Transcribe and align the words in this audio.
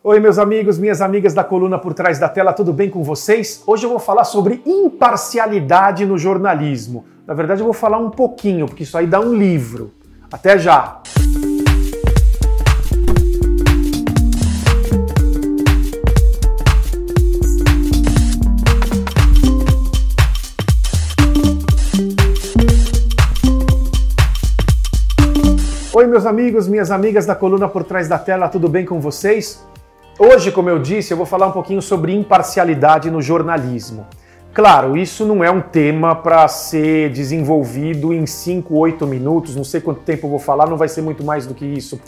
Oi, 0.00 0.20
meus 0.20 0.38
amigos, 0.38 0.78
minhas 0.78 1.00
amigas 1.00 1.34
da 1.34 1.42
coluna 1.42 1.76
por 1.76 1.92
trás 1.92 2.20
da 2.20 2.28
tela, 2.28 2.52
tudo 2.52 2.72
bem 2.72 2.88
com 2.88 3.02
vocês? 3.02 3.64
Hoje 3.66 3.84
eu 3.84 3.90
vou 3.90 3.98
falar 3.98 4.22
sobre 4.22 4.62
imparcialidade 4.64 6.06
no 6.06 6.16
jornalismo. 6.16 7.04
Na 7.26 7.34
verdade, 7.34 7.62
eu 7.62 7.64
vou 7.64 7.74
falar 7.74 7.98
um 7.98 8.08
pouquinho, 8.08 8.66
porque 8.66 8.84
isso 8.84 8.96
aí 8.96 9.08
dá 9.08 9.18
um 9.18 9.34
livro. 9.34 9.92
Até 10.30 10.56
já! 10.56 11.02
Oi, 25.92 26.06
meus 26.06 26.24
amigos, 26.24 26.68
minhas 26.68 26.92
amigas 26.92 27.26
da 27.26 27.34
coluna 27.34 27.68
por 27.68 27.82
trás 27.82 28.06
da 28.06 28.16
tela, 28.16 28.48
tudo 28.48 28.68
bem 28.68 28.86
com 28.86 29.00
vocês? 29.00 29.66
Hoje, 30.20 30.50
como 30.50 30.68
eu 30.68 30.80
disse, 30.80 31.12
eu 31.12 31.16
vou 31.16 31.24
falar 31.24 31.46
um 31.46 31.52
pouquinho 31.52 31.80
sobre 31.80 32.12
imparcialidade 32.12 33.08
no 33.08 33.22
jornalismo. 33.22 34.04
Claro, 34.52 34.96
isso 34.96 35.24
não 35.24 35.44
é 35.44 35.50
um 35.50 35.60
tema 35.60 36.12
para 36.12 36.48
ser 36.48 37.12
desenvolvido 37.12 38.12
em 38.12 38.26
5, 38.26 38.76
8 38.76 39.06
minutos, 39.06 39.54
não 39.54 39.62
sei 39.62 39.80
quanto 39.80 40.00
tempo 40.00 40.26
eu 40.26 40.30
vou 40.30 40.40
falar, 40.40 40.68
não 40.68 40.76
vai 40.76 40.88
ser 40.88 41.02
muito 41.02 41.22
mais 41.22 41.46
do 41.46 41.54
que 41.54 41.64
isso. 41.64 42.00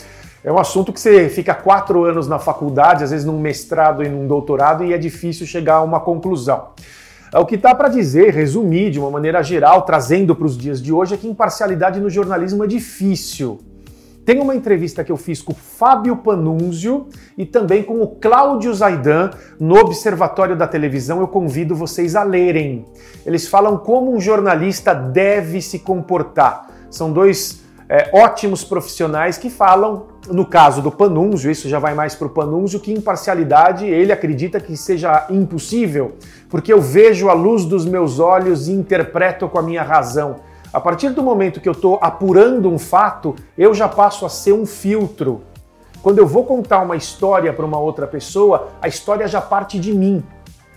É 0.43 0.51
um 0.51 0.59
assunto 0.59 0.91
que 0.91 0.99
você 0.99 1.29
fica 1.29 1.53
quatro 1.53 2.03
anos 2.03 2.27
na 2.27 2.37
faculdade, 2.37 3.05
às 3.05 3.11
vezes 3.11 3.25
num 3.25 3.39
mestrado 3.39 4.03
e 4.03 4.09
num 4.09 4.27
doutorado, 4.27 4.83
e 4.83 4.91
é 4.91 4.97
difícil 4.97 5.47
chegar 5.47 5.75
a 5.75 5.81
uma 5.81 6.01
conclusão. 6.01 6.71
O 7.33 7.45
que 7.45 7.55
está 7.55 7.73
para 7.73 7.87
dizer, 7.87 8.33
resumir 8.33 8.91
de 8.91 8.99
uma 8.99 9.09
maneira 9.09 9.41
geral, 9.41 9.83
trazendo 9.83 10.35
para 10.35 10.47
os 10.47 10.57
dias 10.57 10.81
de 10.81 10.91
hoje, 10.91 11.13
é 11.13 11.17
que 11.17 11.29
imparcialidade 11.29 12.01
no 12.01 12.09
jornalismo 12.09 12.65
é 12.65 12.67
difícil. 12.67 13.70
Tem 14.31 14.39
uma 14.39 14.55
entrevista 14.55 15.03
que 15.03 15.11
eu 15.11 15.17
fiz 15.17 15.41
com 15.41 15.51
o 15.51 15.55
Fábio 15.55 16.15
Panunzio 16.15 17.09
e 17.37 17.45
também 17.45 17.83
com 17.83 18.01
o 18.01 18.07
Cláudio 18.07 18.73
Zaidan 18.73 19.31
no 19.59 19.75
Observatório 19.75 20.55
da 20.55 20.65
Televisão. 20.65 21.19
Eu 21.19 21.27
convido 21.27 21.75
vocês 21.75 22.15
a 22.15 22.23
lerem. 22.23 22.85
Eles 23.25 23.45
falam 23.45 23.77
como 23.77 24.15
um 24.15 24.21
jornalista 24.21 24.93
deve 24.93 25.61
se 25.61 25.79
comportar. 25.79 26.71
São 26.89 27.11
dois 27.11 27.61
é, 27.89 28.09
ótimos 28.13 28.63
profissionais 28.63 29.37
que 29.37 29.49
falam, 29.49 30.05
no 30.29 30.45
caso 30.45 30.81
do 30.81 30.93
Panunzio, 30.93 31.51
isso 31.51 31.67
já 31.67 31.77
vai 31.77 31.93
mais 31.93 32.15
para 32.15 32.27
o 32.27 32.29
Panunzio, 32.29 32.79
que 32.79 32.93
imparcialidade 32.93 33.85
ele 33.85 34.13
acredita 34.13 34.61
que 34.61 34.77
seja 34.77 35.27
impossível, 35.29 36.15
porque 36.49 36.71
eu 36.71 36.79
vejo 36.81 37.27
a 37.27 37.33
luz 37.33 37.65
dos 37.65 37.85
meus 37.85 38.17
olhos 38.17 38.69
e 38.69 38.71
interpreto 38.71 39.49
com 39.49 39.59
a 39.59 39.61
minha 39.61 39.83
razão. 39.83 40.37
A 40.73 40.79
partir 40.79 41.09
do 41.09 41.21
momento 41.21 41.59
que 41.59 41.67
eu 41.67 41.73
estou 41.73 41.99
apurando 42.01 42.69
um 42.69 42.79
fato, 42.79 43.35
eu 43.57 43.73
já 43.73 43.89
passo 43.89 44.25
a 44.25 44.29
ser 44.29 44.53
um 44.53 44.65
filtro. 44.65 45.41
Quando 46.01 46.19
eu 46.19 46.25
vou 46.25 46.45
contar 46.45 46.79
uma 46.79 46.95
história 46.95 47.51
para 47.51 47.65
uma 47.65 47.77
outra 47.77 48.07
pessoa, 48.07 48.69
a 48.81 48.87
história 48.87 49.27
já 49.27 49.41
parte 49.41 49.77
de 49.77 49.93
mim. 49.93 50.23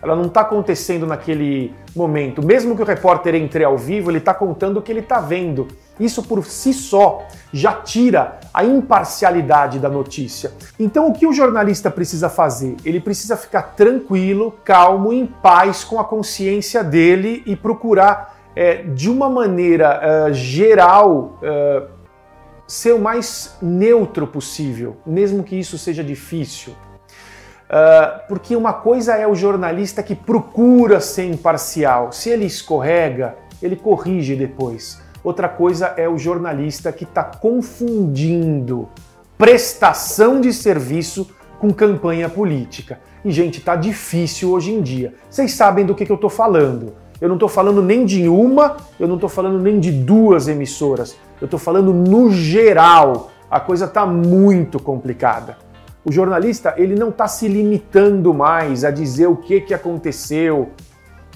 Ela 0.02 0.16
não 0.16 0.26
está 0.26 0.40
acontecendo 0.40 1.06
naquele 1.06 1.72
momento. 1.94 2.44
Mesmo 2.44 2.74
que 2.74 2.82
o 2.82 2.84
repórter 2.84 3.36
entre 3.36 3.62
ao 3.62 3.78
vivo, 3.78 4.10
ele 4.10 4.18
está 4.18 4.34
contando 4.34 4.78
o 4.78 4.82
que 4.82 4.90
ele 4.90 5.00
está 5.00 5.20
vendo. 5.20 5.68
Isso 5.98 6.24
por 6.24 6.44
si 6.44 6.74
só 6.74 7.22
já 7.52 7.72
tira 7.72 8.40
a 8.52 8.64
imparcialidade 8.64 9.78
da 9.78 9.88
notícia. 9.88 10.52
Então, 10.78 11.06
o 11.06 11.12
que 11.12 11.26
o 11.26 11.32
jornalista 11.32 11.88
precisa 11.88 12.28
fazer? 12.28 12.76
Ele 12.84 12.98
precisa 13.00 13.36
ficar 13.36 13.62
tranquilo, 13.76 14.58
calmo, 14.64 15.12
em 15.12 15.24
paz 15.24 15.84
com 15.84 16.00
a 16.00 16.04
consciência 16.04 16.82
dele 16.82 17.44
e 17.46 17.54
procurar 17.54 18.33
é, 18.56 18.82
de 18.82 19.10
uma 19.10 19.28
maneira 19.28 20.28
uh, 20.28 20.32
geral, 20.32 21.38
uh, 21.42 21.88
ser 22.66 22.92
o 22.92 22.98
mais 22.98 23.56
neutro 23.60 24.26
possível, 24.26 24.96
mesmo 25.04 25.42
que 25.42 25.56
isso 25.56 25.76
seja 25.76 26.02
difícil. 26.02 26.72
Uh, 27.64 28.26
porque 28.28 28.54
uma 28.54 28.72
coisa 28.72 29.14
é 29.14 29.26
o 29.26 29.34
jornalista 29.34 30.02
que 30.02 30.14
procura 30.14 31.00
ser 31.00 31.24
imparcial. 31.24 32.12
Se 32.12 32.30
ele 32.30 32.44
escorrega, 32.44 33.36
ele 33.60 33.74
corrige 33.74 34.36
depois. 34.36 35.02
Outra 35.22 35.48
coisa 35.48 35.94
é 35.96 36.08
o 36.08 36.18
jornalista 36.18 36.92
que 36.92 37.04
está 37.04 37.24
confundindo 37.24 38.88
prestação 39.38 40.40
de 40.40 40.52
serviço 40.52 41.28
com 41.58 41.72
campanha 41.72 42.28
política. 42.28 43.00
E, 43.24 43.30
gente, 43.30 43.60
tá 43.60 43.74
difícil 43.74 44.50
hoje 44.50 44.72
em 44.72 44.82
dia. 44.82 45.14
Vocês 45.30 45.52
sabem 45.52 45.84
do 45.84 45.94
que, 45.94 46.04
que 46.04 46.12
eu 46.12 46.16
estou 46.16 46.30
falando. 46.30 46.92
Eu 47.24 47.28
não 47.28 47.36
estou 47.36 47.48
falando 47.48 47.80
nem 47.80 48.04
de 48.04 48.28
uma, 48.28 48.76
eu 49.00 49.08
não 49.08 49.14
estou 49.14 49.30
falando 49.30 49.58
nem 49.58 49.80
de 49.80 49.90
duas 49.90 50.46
emissoras. 50.46 51.16
Eu 51.40 51.46
estou 51.46 51.58
falando 51.58 51.90
no 51.90 52.30
geral. 52.30 53.30
A 53.50 53.58
coisa 53.58 53.86
está 53.86 54.04
muito 54.04 54.78
complicada. 54.78 55.56
O 56.04 56.12
jornalista 56.12 56.74
ele 56.76 56.94
não 56.94 57.08
está 57.08 57.26
se 57.26 57.48
limitando 57.48 58.34
mais 58.34 58.84
a 58.84 58.90
dizer 58.90 59.26
o 59.26 59.36
que, 59.36 59.62
que 59.62 59.72
aconteceu, 59.72 60.68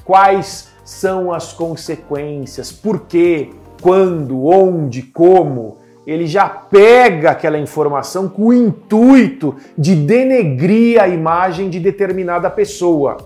quais 0.05 0.69
são 0.85 1.33
as 1.33 1.55
consequências, 1.55 2.71
por 2.71 3.07
quê, 3.07 3.49
quando, 3.81 4.45
onde, 4.45 5.01
como. 5.01 5.79
Ele 6.07 6.27
já 6.27 6.51
pega 6.51 7.31
aquela 7.31 7.57
informação 7.57 8.29
com 8.29 8.49
o 8.49 8.53
intuito 8.53 9.57
de 9.77 9.95
denegrir 9.95 11.01
a 11.01 11.09
imagem 11.09 11.71
de 11.71 11.81
determinada 11.81 12.51
pessoa. 12.51 13.17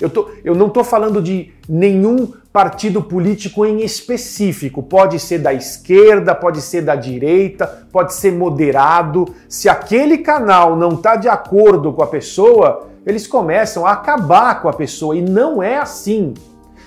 Eu, 0.00 0.10
tô, 0.10 0.28
eu 0.44 0.54
não 0.54 0.66
estou 0.66 0.84
falando 0.84 1.22
de 1.22 1.52
nenhum 1.68 2.32
partido 2.52 3.02
político 3.02 3.66
em 3.66 3.84
específico. 3.84 4.82
Pode 4.82 5.18
ser 5.18 5.38
da 5.38 5.52
esquerda, 5.52 6.34
pode 6.34 6.60
ser 6.60 6.82
da 6.82 6.94
direita, 6.94 7.86
pode 7.90 8.14
ser 8.14 8.32
moderado. 8.32 9.26
Se 9.48 9.68
aquele 9.68 10.18
canal 10.18 10.76
não 10.76 10.90
está 10.90 11.16
de 11.16 11.28
acordo 11.28 11.92
com 11.92 12.02
a 12.02 12.06
pessoa, 12.06 12.88
eles 13.04 13.26
começam 13.26 13.86
a 13.86 13.92
acabar 13.92 14.62
com 14.62 14.68
a 14.68 14.72
pessoa. 14.72 15.16
E 15.16 15.22
não 15.22 15.62
é 15.62 15.78
assim. 15.78 16.34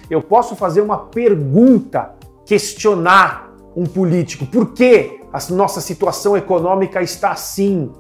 Eu 0.10 0.22
posso 0.22 0.56
fazer 0.56 0.82
uma 0.82 0.98
pergunta, 0.98 2.12
questionar 2.46 3.52
um 3.76 3.84
político. 3.84 4.46
Por 4.46 4.74
que 4.74 5.20
a 5.32 5.54
nossa 5.54 5.82
situação 5.82 6.36
econômica 6.38 7.02
está 7.02 7.32
assim? 7.32 7.92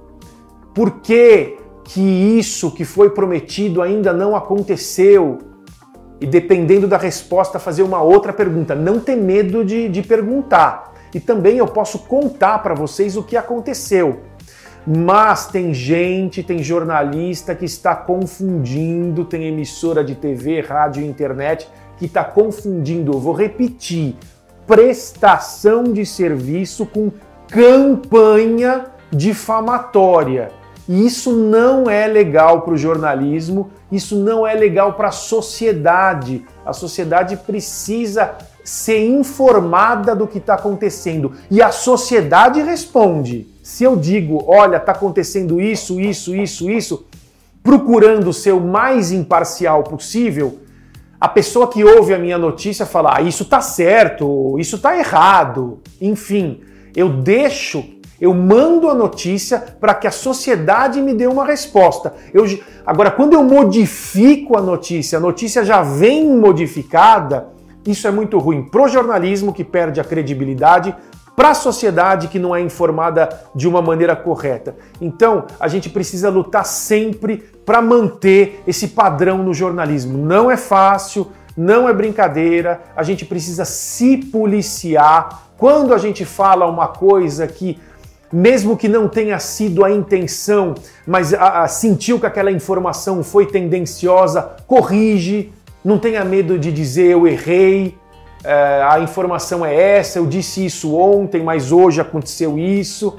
Por 0.74 1.01
que 1.01 1.57
que 1.88 2.02
isso 2.02 2.70
que 2.72 2.84
foi 2.84 3.09
prometido 3.09 3.81
ainda 3.81 4.12
não 4.12 4.36
aconteceu. 4.36 5.40
E 6.20 6.25
dependendo 6.25 6.88
da 6.88 6.98
resposta, 6.98 7.59
fazer 7.59 7.84
uma 7.84 8.02
outra 8.02 8.34
pergunta. 8.34 8.75
Não 8.75 9.00
ter 9.00 9.16
medo 9.16 9.64
de, 9.64 9.88
de 9.88 10.02
perguntar. 10.02 10.94
E 11.14 11.20
também 11.20 11.58
eu 11.58 11.68
posso 11.68 12.00
contar 12.00 12.59
para 12.59 12.75
vocês 12.75 13.16
o 13.16 13.24
que 13.24 13.38
aconteceu. 13.38 14.22
Mas 14.86 15.48
tem 15.48 15.74
gente, 15.74 16.44
tem 16.44 16.62
jornalista 16.62 17.56
que 17.56 17.66
está 17.66 17.96
confundindo, 17.96 19.24
tem 19.24 19.46
emissora 19.46 20.04
de 20.04 20.16
TV, 20.16 20.62
rádio 20.62 21.04
e 21.04 21.08
internet 21.08 21.69
que 21.98 22.06
está 22.06 22.24
confundindo. 22.24 23.14
Eu 23.14 23.19
vou 23.19 23.34
repetir: 23.34 24.16
prestação 24.66 25.84
de 25.84 26.06
serviço 26.06 26.86
com 26.86 27.12
campanha 27.50 28.86
difamatória. 29.12 30.52
E 30.88 31.06
isso 31.06 31.31
não 31.31 31.90
é 31.90 32.08
legal 32.08 32.62
para 32.62 32.74
o 32.74 32.78
jornalismo, 32.78 33.70
isso 33.92 34.16
não 34.16 34.48
é 34.48 34.53
legal 34.53 34.94
para 34.94 35.09
a 35.09 35.12
sociedade. 35.12 36.46
A 36.66 36.72
sociedade 36.72 37.36
precisa 37.38 38.36
ser 38.64 39.06
informada 39.06 40.16
do 40.16 40.28
que 40.28 40.38
está 40.38 40.56
acontecendo. 40.56 41.34
E 41.52 41.62
a 41.62 41.72
sociedade 41.72 42.62
responde. 42.62 43.48
Se 43.62 43.84
eu 43.84 43.96
digo, 43.98 44.46
olha, 44.48 44.78
está 44.78 44.94
acontecendo 44.94 45.59
isso, 45.59 46.00
isso, 46.00 46.36
isso, 46.36 46.70
isso, 46.70 47.06
procurando 47.62 48.31
ser 48.31 48.54
o 48.54 48.62
mais 48.62 49.12
imparcial 49.12 49.84
possível, 49.84 50.59
a 51.19 51.28
pessoa 51.28 51.68
que 51.68 51.84
ouve 51.84 52.14
a 52.14 52.19
minha 52.19 52.38
notícia 52.38 52.86
fala, 52.86 53.18
ah, 53.18 53.22
isso 53.22 53.44
está 53.44 53.59
certo, 53.59 54.58
isso 54.59 54.78
está 54.78 54.98
errado. 54.98 55.80
Enfim, 56.00 56.62
eu 56.96 57.09
deixo 57.09 57.84
eu 58.19 58.33
mando 58.33 58.89
a 58.89 58.95
notícia 58.95 59.59
para 59.79 59.94
que 59.94 60.07
a 60.07 60.11
sociedade 60.11 61.01
me 61.01 61.13
dê 61.13 61.28
uma 61.28 61.45
resposta. 61.45 62.13
Eu, 62.33 62.45
agora, 62.85 63.12
quando 63.12 63.33
eu 63.33 63.44
modifico 63.44 64.57
a 64.57 64.62
notícia, 64.62 65.18
a 65.18 65.21
notícia 65.21 65.63
já 65.63 65.81
vem 65.83 66.36
modificada, 66.36 67.50
isso 67.86 68.07
é 68.07 68.12
muito 68.12 68.38
ruim 68.38 68.63
para 68.63 68.83
o 68.83 68.88
jornalismo, 68.88 69.53
que 69.53 69.63
perde 69.63 70.01
a 70.01 70.03
credibilidade, 70.03 70.95
para 71.38 71.51
a 71.51 71.53
sociedade 71.53 72.30
que 72.30 72.39
não 72.39 72.56
é 72.56 72.59
informada 72.59 73.30
de 73.53 73.68
uma 73.68 73.80
maneira 73.80 74.15
correta. 74.15 74.75
Então, 75.00 75.45
a 75.59 75.68
gente 75.68 75.88
precisa 75.88 76.31
lutar 76.31 76.65
sempre 76.65 77.44
para 77.63 77.80
manter 77.80 78.63
esse 78.65 78.88
padrão 78.88 79.44
no 79.44 79.53
jornalismo. 79.53 80.18
Não 80.18 80.50
é 80.50 80.57
fácil, 80.57 81.27
não 81.56 81.88
é 81.88 81.94
brincadeira, 81.94 82.81
a 82.95 83.03
gente 83.03 83.24
precisa 83.24 83.65
se 83.65 84.18
policiar. 84.18 85.50
Quando 85.57 85.94
a 85.94 86.00
gente 86.00 86.25
fala 86.25 86.65
uma 86.65 86.88
coisa 86.88 87.45
que 87.45 87.80
mesmo 88.31 88.75
que 88.75 88.88
não 88.88 89.07
tenha 89.07 89.39
sido 89.39 89.83
a 89.85 89.91
intenção, 89.91 90.75
mas 91.06 91.33
a, 91.33 91.63
a, 91.63 91.68
sentiu 91.68 92.19
que 92.19 92.25
aquela 92.25 92.51
informação 92.51 93.24
foi 93.24 93.45
tendenciosa, 93.45 94.56
corrige, 94.68 95.51
não 95.83 95.97
tenha 95.97 96.24
medo 96.25 96.59
de 96.59 96.71
dizer 96.71 97.12
eu 97.12 97.27
errei, 97.27 97.97
é, 98.44 98.81
a 98.89 99.00
informação 99.00 99.65
é 99.65 99.97
essa, 99.97 100.19
eu 100.19 100.25
disse 100.25 100.65
isso 100.65 100.95
ontem, 100.95 101.44
mas 101.44 101.71
hoje 101.71 102.01
aconteceu 102.01 102.57
isso. 102.57 103.18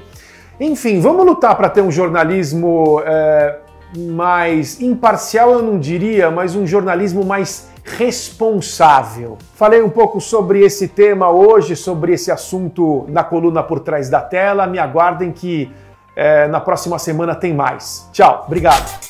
Enfim, 0.59 0.99
vamos 0.99 1.25
lutar 1.25 1.55
para 1.55 1.69
ter 1.69 1.81
um 1.81 1.91
jornalismo 1.91 3.01
é, 3.05 3.57
mais 3.95 4.79
imparcial, 4.81 5.51
eu 5.51 5.61
não 5.61 5.79
diria, 5.79 6.29
mas 6.29 6.55
um 6.55 6.65
jornalismo 6.65 7.23
mais 7.25 7.69
responsável. 7.83 9.37
Falei 9.55 9.81
um 9.81 9.89
pouco 9.89 10.21
sobre 10.21 10.63
esse 10.63 10.87
tema 10.87 11.29
hoje, 11.29 11.75
sobre 11.75 12.13
esse 12.13 12.31
assunto 12.31 13.05
na 13.09 13.23
coluna 13.23 13.63
por 13.63 13.79
trás 13.79 14.09
da 14.09 14.21
tela. 14.21 14.67
Me 14.67 14.77
aguardem 14.77 15.31
que 15.31 15.71
é, 16.15 16.47
na 16.47 16.59
próxima 16.59 16.99
semana 16.99 17.33
tem 17.33 17.53
mais. 17.53 18.07
Tchau, 18.11 18.43
obrigado. 18.45 19.08